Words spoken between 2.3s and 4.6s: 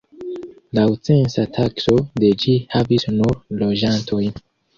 ĝi havis nur loĝantojn.